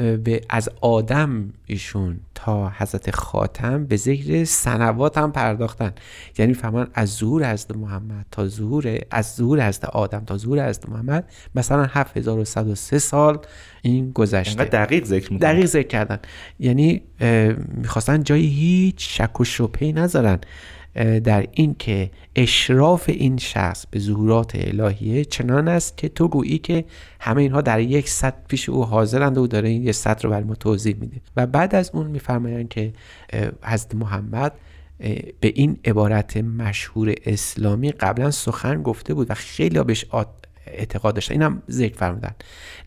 به 0.00 0.40
از 0.48 0.68
آدم 0.80 1.52
ایشون 1.66 2.20
تا 2.34 2.72
حضرت 2.76 3.10
خاتم 3.10 3.86
به 3.86 3.96
ذکر 3.96 4.44
سنوات 4.44 5.18
هم 5.18 5.32
پرداختن. 5.32 5.92
یعنی 6.38 6.54
فهمان 6.54 6.88
از 6.94 7.08
ظهور 7.08 7.52
حضرت 7.52 7.76
محمد 7.76 8.26
تا 8.30 8.48
ظهور 8.48 8.98
از 9.10 9.34
ظهور 9.34 9.68
حضرت 9.68 9.84
آدم 9.84 10.24
تا 10.24 10.36
ظهور 10.36 10.68
حضرت 10.68 10.88
محمد 10.88 11.32
مثلا 11.54 11.86
7103 11.90 12.98
سال 12.98 13.38
این 13.82 14.12
گذشته. 14.12 14.64
دقیق 14.64 15.04
ذکر 15.04 15.32
می‌کنن 15.32 15.52
دقیق 15.52 15.66
ذکر 15.66 15.88
کردن. 15.88 16.18
یعنی 16.58 17.02
می‌خواستن 17.74 18.22
جایی 18.22 18.46
هیچ 18.46 19.20
شک 19.20 19.40
و 19.40 19.44
شبهی 19.44 19.92
نذارن. 19.92 20.38
در 20.94 21.46
این 21.52 21.76
که 21.78 22.10
اشراف 22.36 23.08
این 23.08 23.36
شخص 23.36 23.86
به 23.90 23.98
ظهورات 23.98 24.52
الهیه 24.54 25.24
چنان 25.24 25.68
است 25.68 25.96
که 25.96 26.08
تو 26.08 26.28
گویی 26.28 26.58
که 26.58 26.84
همه 27.20 27.42
اینها 27.42 27.60
در 27.60 27.80
یک 27.80 28.08
سطح 28.08 28.36
پیش 28.48 28.68
او 28.68 28.84
حاضرند 28.84 29.38
و 29.38 29.46
داره 29.46 29.68
این 29.68 29.82
یه 29.82 29.92
سطح 29.92 30.22
رو 30.22 30.30
بر 30.30 30.42
ما 30.42 30.54
توضیح 30.54 30.96
میده. 31.00 31.20
و 31.36 31.46
بعد 31.46 31.74
از 31.74 31.90
اون 31.94 32.06
میفرمایند 32.06 32.68
که 32.68 32.92
حضرت 33.62 33.94
محمد 33.94 34.52
به 35.40 35.52
این 35.54 35.78
عبارت 35.84 36.36
مشهور 36.36 37.14
اسلامی 37.26 37.92
قبلا 37.92 38.30
سخن 38.30 38.82
گفته 38.82 39.14
بود 39.14 39.30
و 39.30 39.34
خیلی 39.34 39.82
بهش 39.82 40.04
اعتقاد 40.72 41.14
داشتن. 41.14 41.32
اینم 41.34 41.62
ذکر 41.70 41.96
فرمودن. 41.96 42.30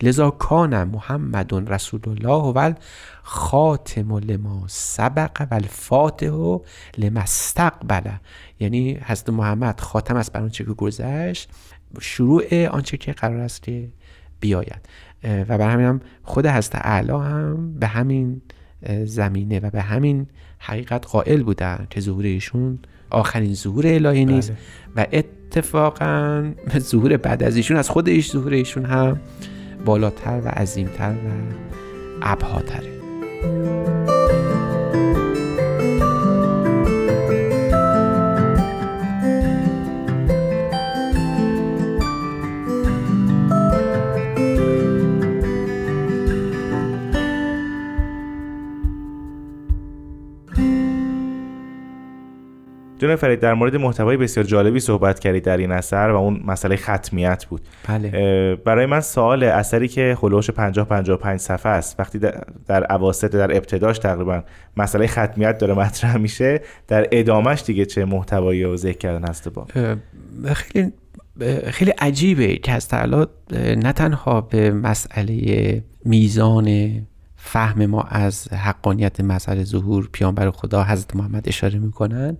لذا 0.02 0.30
کان 0.30 0.84
محمد 0.84 1.72
رسول 1.72 2.00
الله 2.06 2.52
و 2.52 2.72
خاتم 3.22 4.18
لما 4.18 4.64
سبق 4.66 5.46
و 5.50 5.54
الفاتح 5.54 6.58
لما 6.98 7.20
استقبل. 7.20 8.10
یعنی 8.60 8.98
حضرت 9.04 9.30
محمد 9.30 9.80
خاتم 9.80 10.16
است 10.16 10.32
بر 10.32 10.42
آنچه 10.42 10.64
که 10.64 10.72
گذشت 10.72 11.50
شروع 12.00 12.66
آنچه 12.66 12.96
که 12.96 13.12
قرار 13.12 13.40
است 13.40 13.62
که 13.62 13.88
بیاید. 14.40 14.88
و 15.24 15.58
بر 15.58 15.70
همین 15.70 15.86
هم 15.86 16.00
خود 16.22 16.46
حضرت 16.46 16.74
اعلی 16.74 17.12
هم 17.12 17.78
به 17.78 17.86
همین 17.86 18.42
زمینه 19.04 19.60
و 19.60 19.70
به 19.70 19.82
همین 19.82 20.26
حقیقت 20.58 21.06
قائل 21.06 21.42
بودن 21.42 21.86
که 21.90 22.00
ظهور 22.00 22.24
ایشون 22.24 22.78
آخرین 23.10 23.54
ظهور 23.54 23.86
الهی 23.86 24.24
نیست. 24.24 24.52
بله. 24.94 25.06
و 25.06 25.22
اتفاقا 25.56 26.52
ظهور 26.78 27.16
بعد 27.16 27.42
از 27.42 27.56
ایشون 27.56 27.76
از 27.76 27.90
خود 27.90 28.08
ایش 28.08 28.30
ظهور 28.30 28.52
ایشون 28.52 28.84
هم 28.84 29.20
بالاتر 29.84 30.40
و 30.44 30.48
عظیمتر 30.48 31.12
و 31.12 31.54
ابهاتره. 32.22 32.94
جناب 52.98 53.16
فرید 53.16 53.40
در 53.40 53.54
مورد 53.54 53.76
محتوای 53.76 54.16
بسیار 54.16 54.46
جالبی 54.46 54.80
صحبت 54.80 55.18
کردید 55.18 55.44
در 55.44 55.56
این 55.56 55.72
اثر 55.72 56.10
و 56.10 56.16
اون 56.16 56.42
مسئله 56.46 56.76
ختمیت 56.76 57.44
بود. 57.44 57.60
بله. 57.88 58.56
برای 58.56 58.86
من 58.86 59.00
سوال 59.00 59.44
اثری 59.44 59.88
که 59.88 60.16
خلوش 60.20 60.50
50 60.50 60.86
55 60.86 61.40
صفحه 61.40 61.72
است. 61.72 62.00
وقتی 62.00 62.18
در 62.66 62.92
اواسط 62.92 63.30
در 63.32 63.56
ابتداش 63.56 63.98
تقریبا 63.98 64.42
مسئله 64.76 65.06
ختمیت 65.06 65.58
داره 65.58 65.74
مطرح 65.74 66.16
میشه 66.16 66.60
در 66.88 67.08
ادامش 67.12 67.62
دیگه 67.62 67.84
چه 67.84 68.04
محتوایی 68.04 68.62
رو 68.62 68.76
ذکر 68.76 68.98
کردن 68.98 69.28
هست 69.28 69.48
با؟ 69.48 69.66
خیلی 70.54 70.92
خیلی 71.70 71.90
عجیبه 71.90 72.56
که 72.56 72.72
از 72.72 72.88
تعالی 72.88 73.26
نه 73.52 73.92
تنها 73.92 74.40
به 74.40 74.70
مسئله 74.70 75.82
میزان 76.04 76.90
فهم 77.36 77.86
ما 77.86 78.02
از 78.02 78.52
حقانیت 78.52 79.20
مسئله 79.20 79.64
ظهور 79.64 80.08
پیامبر 80.12 80.50
خدا 80.50 80.84
حضرت 80.84 81.16
محمد 81.16 81.48
اشاره 81.48 81.78
می‌کنن 81.78 82.36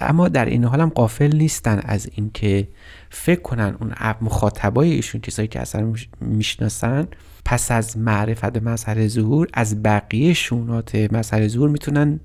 اما 0.00 0.28
در 0.28 0.44
این 0.44 0.64
حال 0.64 0.80
هم 0.80 0.88
قافل 0.88 1.36
نیستن 1.36 1.80
از 1.84 2.08
اینکه 2.14 2.68
فکر 3.10 3.40
کنن 3.40 3.76
اون 3.80 3.92
مخاطبای 4.20 4.92
ایشون 4.92 5.20
کسایی 5.20 5.48
که 5.48 5.60
اصلا 5.60 5.92
می‌شناسن 6.20 7.08
پس 7.44 7.70
از 7.70 7.98
معرفت 7.98 8.52
به 8.52 8.60
مظهر 8.60 9.08
ظهور 9.08 9.48
از 9.54 9.82
بقیه 9.82 10.32
شونات 10.32 10.94
مظهر 10.94 11.48
ظهور 11.48 11.68
می‌تونن 11.68 12.20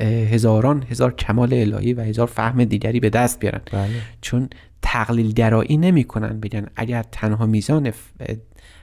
هزاران 0.00 0.84
هزار 0.90 1.14
کمال 1.14 1.54
الهی 1.54 1.94
و 1.94 2.00
هزار 2.00 2.26
فهم 2.26 2.64
دیگری 2.64 3.00
به 3.00 3.10
دست 3.10 3.40
بیارن 3.40 3.60
بله. 3.72 3.88
چون 4.20 4.48
تقلیل 4.82 5.32
درایی 5.32 5.76
نمی‌کنن 5.76 6.40
بگن 6.40 6.66
اگر 6.76 7.04
تنها 7.12 7.46
میزان 7.46 7.92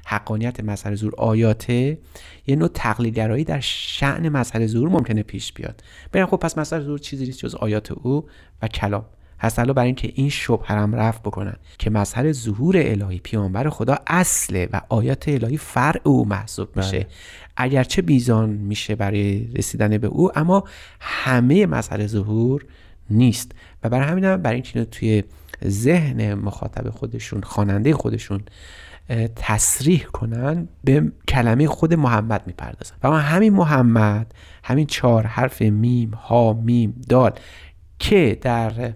حقانیت 0.09 0.59
مسئله 0.59 0.95
زور 0.95 1.13
آیاته 1.17 1.97
یه 2.47 2.55
نوع 2.55 2.67
تقلیدگرایی 2.73 3.43
در 3.43 3.59
شعن 3.59 4.29
مسئله 4.29 4.67
زور 4.67 4.89
ممکنه 4.89 5.23
پیش 5.23 5.53
بیاد. 5.53 5.83
بگن 6.13 6.25
خب 6.25 6.37
پس 6.37 6.57
مسئله 6.57 6.81
زور 6.81 6.99
چیزی 6.99 7.25
نیست 7.25 7.39
جز 7.39 7.55
آیات 7.55 7.91
او 7.91 8.25
و 8.61 8.67
کلام. 8.67 9.05
هست 9.39 9.59
برای 9.59 9.85
اینکه 9.85 10.11
این 10.15 10.29
شبه 10.29 10.65
هم 10.67 10.95
رفت 10.95 11.21
بکنن 11.21 11.55
که 11.77 11.89
مسئله 11.89 12.31
ظهور 12.31 12.77
الهی 12.77 13.19
پیامبر 13.19 13.69
خدا 13.69 13.97
اصله 14.07 14.69
و 14.73 14.81
آیات 14.89 15.29
الهی 15.29 15.57
فرع 15.57 16.01
او 16.03 16.27
محسوب 16.27 16.77
میشه. 16.77 16.99
بله. 16.99 17.07
اگرچه 17.57 18.01
بیزان 18.01 18.49
میشه 18.49 18.95
برای 18.95 19.47
رسیدن 19.55 19.97
به 19.97 20.07
او 20.07 20.39
اما 20.39 20.63
همه 20.99 21.65
مسئله 21.65 22.07
ظهور 22.07 22.65
نیست. 23.09 23.51
و 23.83 23.89
برای 23.89 24.07
همین 24.07 24.23
هم 24.23 24.41
برای 24.41 24.55
اینکه 24.55 24.85
توی 24.85 25.23
ذهن 25.67 26.33
مخاطب 26.33 26.89
خودشون 26.89 27.41
خواننده 27.41 27.93
خودشون 27.93 28.41
تصریح 29.35 30.03
کنن 30.03 30.67
به 30.83 31.11
کلمه 31.27 31.67
خود 31.67 31.93
محمد 31.93 32.43
می‌پردازن. 32.47 32.95
و 33.03 33.11
همین 33.11 33.53
محمد 33.53 34.33
همین 34.63 34.85
چهار 34.85 35.27
حرف 35.27 35.61
میم 35.61 36.11
ح 36.11 36.53
میم 36.53 37.01
دال 37.09 37.31
که 37.99 38.37
در 38.41 38.93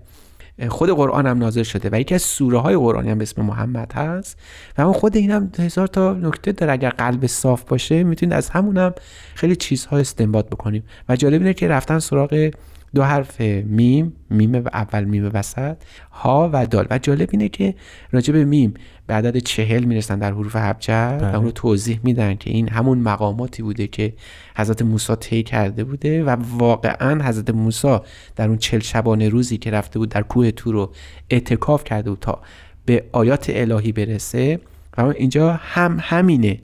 خود 0.69 0.89
قرآن 0.89 1.28
هم 1.28 1.38
نازل 1.38 1.63
شده 1.63 1.89
و 1.91 2.00
یکی 2.00 2.15
از 2.15 2.21
سوره 2.21 2.58
های 2.58 2.76
قرآنی 2.76 3.10
هم 3.10 3.17
به 3.17 3.24
اسم 3.24 3.41
محمد 3.41 3.93
هست 3.93 4.39
و 4.78 4.82
اون 4.82 4.93
خود 4.93 5.17
این 5.17 5.32
هم 5.32 5.52
هزار 5.60 5.88
تا 5.88 6.13
نکته 6.13 6.52
داره. 6.52 6.74
اگر 6.74 6.89
قلب 6.89 7.26
صاف 7.26 7.63
باشه 7.63 8.04
می‌تونید 8.04 8.34
از 8.34 8.50
همون 8.50 8.78
هم 8.78 8.93
خیلی 9.36 9.56
چیزها 9.56 9.97
استنباط 9.97 10.45
بکنیم. 10.47 10.84
و 11.10 11.15
جالب 11.15 11.41
اینه 11.41 11.54
که 11.54 11.67
رفتن 11.67 12.00
سراغ 12.00 12.52
دو 12.96 13.04
حرف 13.04 13.42
میم 13.42 14.14
میم 14.30 14.54
و 14.54 14.70
اول 14.74 15.04
میم 15.04 15.32
وسط 15.34 15.78
ح 16.12 16.50
و 16.54 16.66
دال. 16.66 16.88
و 16.90 16.98
جالب 16.98 17.30
اینه 17.32 17.50
که 17.50 17.76
راجع 18.12 18.26
به 18.26 18.36
میم 18.36 18.74
به 19.08 19.14
عدد 19.14 19.38
چهل 19.38 19.84
می‌رسن 19.84 20.20
در 20.20 20.32
حروف 20.32 20.56
ابجد 20.60 21.20
و 21.22 21.36
اون 21.36 21.46
رو 21.46 21.52
توضیح 21.52 22.00
میدن 22.04 22.36
که 22.36 22.50
این 22.50 22.70
همون 22.70 22.98
مقاماتی 22.98 23.64
بوده 23.64 23.88
که 23.88 24.14
حضرت 24.58 24.82
موسی 24.82 25.16
طی 25.16 25.44
کرده 25.44 25.84
بوده 25.84 26.24
و 26.24 26.36
واقعا 26.58 27.24
حضرت 27.24 27.50
موسی 27.50 27.98
در 28.36 28.48
اون 28.48 28.58
چل 28.58 28.80
شبانه 28.80 29.30
روزی 29.30 29.58
که 29.58 29.72
رفته 29.72 30.00
بود 30.00 30.10
در 30.10 30.22
کوه 30.22 30.52
تو 30.52 30.72
رو 30.72 30.94
اعتکاف 31.30 31.84
کرده 31.84 32.10
بود 32.10 32.20
تا 32.20 32.42
به 32.86 33.04
آیات 33.12 33.46
الهی 33.50 33.92
برسه. 33.92 34.60
و 34.98 35.02
اینجا 35.02 35.54
هم 35.54 35.98
همینه. 36.02 36.60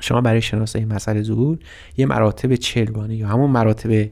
شما 0.00 0.20
برای 0.20 0.42
شناسایی 0.42 0.84
مسئله 0.84 1.22
ظهور 1.22 1.58
یه 1.96 2.06
مراتب 2.06 2.54
چلگانه 2.54 3.16
یا 3.16 3.28
همون 3.28 3.50
مراتب 3.50 4.10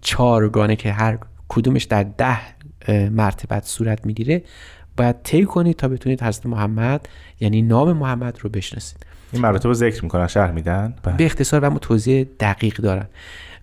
چارگانه 0.00 0.76
که 0.76 0.92
هر 0.92 1.18
کدومش 1.48 1.84
در 1.84 2.02
ده 2.02 2.38
مرتبت 3.10 3.64
صورت 3.64 4.06
می‌گیره 4.06 4.42
باید 4.96 5.16
طی 5.22 5.44
کنید 5.44 5.76
تا 5.76 5.88
بتونید 5.88 6.22
حضرت 6.22 6.46
محمد 6.46 7.08
یعنی 7.40 7.62
نام 7.62 7.92
محمد 7.92 8.38
رو 8.40 8.50
بشناسید. 8.50 9.06
این 9.32 9.42
مراتب 9.42 9.66
رو 9.66 9.74
ذکر 9.74 10.02
می‌کنن 10.02 10.26
شرح 10.26 10.50
میدن؟ 10.50 10.94
بله. 11.02 11.16
به 11.16 11.24
اختصار 11.24 11.68
و 11.68 11.78
توضیح 11.78 12.26
دقیق 12.40 12.76
دارن. 12.76 13.06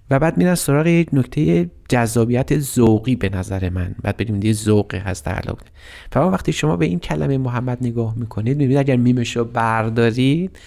و 0.09 0.19
بعد 0.19 0.37
میرن 0.37 0.55
سراغ 0.55 0.87
یک 0.87 1.09
نکته 1.13 1.69
جذابیت 1.89 2.59
ذوقی 2.59 3.15
به 3.15 3.29
نظر 3.29 3.69
من. 3.69 3.95
بعد 4.03 4.17
بریم 4.17 4.43
یه 4.43 4.53
ذوق 4.53 4.95
هست 4.95 5.25
در 5.25 5.41
بوده 5.41 5.69
فقط 6.11 6.33
وقتی 6.33 6.53
شما 6.53 6.77
به 6.77 6.85
این 6.85 6.99
کلمه 6.99 7.37
محمد 7.37 7.77
نگاه 7.81 8.15
می‌کنید 8.17 8.57
می‌بینید 8.57 8.77
اگر 8.77 8.95
میمش 8.95 9.37
رو 9.37 9.45
بردارید 9.45 10.59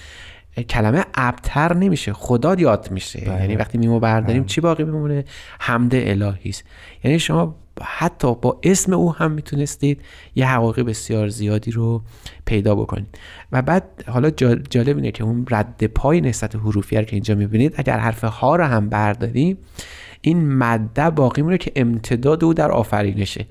کلمه 0.62 1.04
ابتر 1.14 1.74
نمیشه 1.74 2.12
خدا 2.12 2.54
یاد 2.54 2.88
میشه 2.90 3.20
بله. 3.20 3.40
یعنی 3.40 3.56
وقتی 3.56 3.78
میمو 3.78 4.00
برداریم 4.00 4.42
بله. 4.42 4.48
چی 4.48 4.60
باقی 4.60 4.84
میمونه 4.84 5.24
حمد 5.58 5.94
الهی 5.94 6.50
است 6.50 6.64
یعنی 7.04 7.18
شما 7.18 7.54
حتی 7.82 8.34
با 8.34 8.60
اسم 8.62 8.92
او 8.92 9.14
هم 9.14 9.30
می‌تونستید 9.30 10.00
یه 10.34 10.48
حقایق 10.48 10.80
بسیار 10.80 11.28
زیادی 11.28 11.70
رو 11.70 12.02
پیدا 12.44 12.74
بکنید 12.74 13.18
و 13.52 13.62
بعد 13.62 14.04
حالا 14.06 14.30
جالب 14.70 14.96
اینه 14.96 15.10
که 15.10 15.24
اون 15.24 15.46
رد 15.50 15.84
پای 15.84 16.20
نسبت 16.20 16.56
حروفی 16.56 17.04
که 17.04 17.16
اینجا 17.16 17.34
می‌بینید 17.34 17.74
اگر 17.76 17.98
حرف 17.98 18.24
ها 18.24 18.56
رو 18.56 18.64
هم 18.64 18.88
برداریم 18.88 19.58
این 20.20 20.52
مده 20.58 21.10
باقی 21.10 21.42
مونه 21.42 21.58
که 21.58 21.72
امتداد 21.76 22.44
او 22.44 22.54
در 22.54 22.70
آفرینشه. 22.70 23.46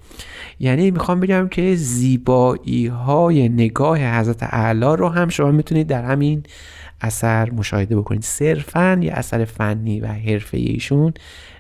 یعنی 0.59 0.91
می‌خوام 0.91 1.19
بگم 1.19 1.47
که 1.47 1.75
زیبایی 1.75 2.87
های 2.87 3.49
نگاه 3.49 4.19
حضرت 4.19 4.43
اعلی 4.43 4.95
رو 4.97 5.09
هم 5.09 5.29
شما 5.29 5.51
می‌تونید 5.51 5.87
در 5.87 6.03
همین 6.03 6.43
اثر 7.01 7.49
مشاهده 7.49 7.97
بکنید. 7.97 8.23
صرفا 8.23 8.99
یه 9.01 9.13
اثر 9.13 9.45
فنی 9.45 9.99
و 9.99 10.07
حرفه 10.07 10.57
ایشون 10.57 11.13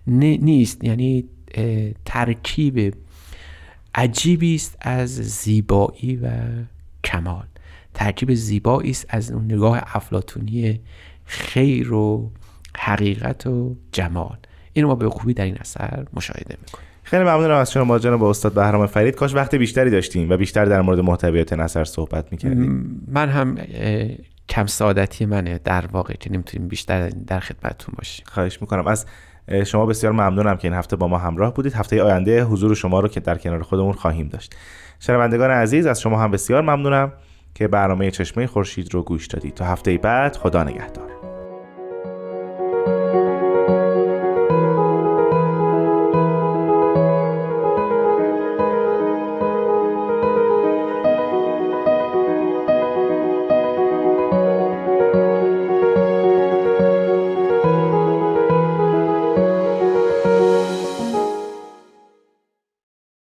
نیست. 0.07 0.83
یعنی 0.83 1.25
ترکیب 2.05 2.93
عجیبی 3.95 4.55
است 4.55 4.77
از 4.81 5.09
زیبایی 5.15 6.15
و 6.15 6.29
کمال. 7.03 7.45
ترکیب 7.93 8.33
زیبایی 8.33 8.89
است 8.89 9.05
از 9.09 9.31
اون 9.31 9.45
نگاه 9.45 9.83
افلاتونی 9.85 10.79
خیر 11.25 11.93
و 11.93 12.31
حقیقت 12.77 13.47
و 13.47 13.75
جمال. 13.91 14.37
اینو 14.77 14.87
ما 14.87 14.95
به 14.95 15.09
خوبی 15.09 15.33
در 15.33 15.45
این 15.45 15.57
اثر 15.59 16.05
مشاهده 16.13 16.57
می‌کنیم. 16.61 16.87
خیلی 17.03 17.23
ممنونم 17.23 17.57
از 17.57 17.71
شما 17.71 17.99
جناب 17.99 18.23
استاد 18.23 18.53
بهرام 18.53 18.85
فرید. 18.85 19.15
کاش 19.15 19.35
وقت 19.35 19.55
بیشتری 19.55 19.89
داشتیم 19.89 20.29
و 20.29 20.37
بیشتر 20.37 20.65
در 20.65 20.81
مورد 20.81 20.99
محتویات 20.99 21.53
اثر 21.53 21.83
صحبت 21.83 22.31
می‌کردیم. 22.31 23.01
من 23.07 23.29
هم 23.29 23.57
کم 24.49 24.65
سعادتی 24.65 25.25
منه 25.25 25.59
در 25.63 25.85
واقع 25.91 26.13
که 26.13 26.31
نمی‌تونیم 26.31 26.67
بیشتر 26.67 27.09
در 27.09 27.39
خدمتتون 27.39 27.95
باشیم. 27.97 28.25
خواهش 28.29 28.61
می‌کنم. 28.61 28.87
از 28.87 29.05
شما 29.65 29.85
بسیار 29.85 30.13
ممنونم 30.13 30.57
که 30.57 30.67
این 30.67 30.77
هفته 30.77 30.95
با 30.95 31.07
ما 31.07 31.17
همراه 31.17 31.53
بودید. 31.53 31.73
هفته 31.73 32.03
آینده 32.03 32.43
حضور 32.43 32.75
شما 32.75 32.99
رو 32.99 33.07
که 33.07 33.19
در 33.19 33.37
کنار 33.37 33.63
خودمون 33.63 33.93
خواهیم 33.93 34.27
داشت. 34.27 34.55
شنوندگان 34.99 35.51
عزیز 35.51 35.85
از 35.85 36.01
شما 36.01 36.19
هم 36.19 36.31
بسیار 36.31 36.61
ممنونم 36.61 37.13
که 37.55 37.67
برنامه 37.67 38.11
چشمه 38.11 38.47
خورشید 38.47 38.93
رو 38.93 39.03
گوش 39.03 39.27
دادید. 39.27 39.53
تا 39.53 39.65
هفته 39.65 39.97
بعد 39.97 40.35
خدا 40.35 40.63
نگهدار. 40.63 41.16